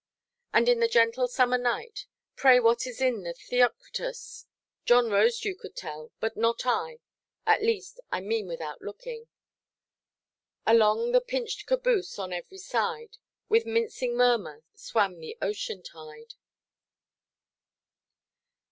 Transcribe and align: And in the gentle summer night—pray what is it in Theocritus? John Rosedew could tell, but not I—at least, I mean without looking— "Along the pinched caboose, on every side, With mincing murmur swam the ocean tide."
And 0.51 0.67
in 0.67 0.79
the 0.79 0.87
gentle 0.87 1.27
summer 1.27 1.59
night—pray 1.59 2.59
what 2.59 2.87
is 2.87 2.99
it 3.01 3.05
in 3.13 3.31
Theocritus? 3.35 4.47
John 4.83 5.11
Rosedew 5.11 5.55
could 5.59 5.75
tell, 5.75 6.11
but 6.19 6.35
not 6.35 6.65
I—at 6.65 7.61
least, 7.61 7.99
I 8.11 8.19
mean 8.19 8.47
without 8.47 8.81
looking— 8.81 9.27
"Along 10.65 11.11
the 11.11 11.21
pinched 11.21 11.67
caboose, 11.67 12.17
on 12.17 12.33
every 12.33 12.57
side, 12.57 13.17
With 13.47 13.67
mincing 13.67 14.17
murmur 14.17 14.63
swam 14.73 15.19
the 15.19 15.37
ocean 15.39 15.83
tide." 15.83 16.33